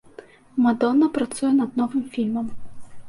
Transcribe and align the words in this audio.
Мадонна 0.67 1.09
працуе 1.17 1.51
над 1.59 1.77
новым 1.83 2.03
фільмам. 2.17 2.53